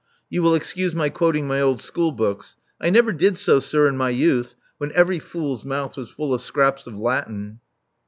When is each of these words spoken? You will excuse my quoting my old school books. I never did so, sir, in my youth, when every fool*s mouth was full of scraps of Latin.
You 0.31 0.41
will 0.41 0.55
excuse 0.55 0.95
my 0.95 1.09
quoting 1.09 1.47
my 1.47 1.61
old 1.61 1.79
school 1.79 2.11
books. 2.11 2.57
I 2.81 2.89
never 2.89 3.13
did 3.13 3.37
so, 3.37 3.59
sir, 3.59 3.87
in 3.87 3.97
my 3.97 4.09
youth, 4.09 4.55
when 4.79 4.91
every 4.93 5.19
fool*s 5.19 5.63
mouth 5.63 5.95
was 5.95 6.09
full 6.09 6.33
of 6.33 6.41
scraps 6.41 6.87
of 6.87 6.97
Latin. 6.99 7.59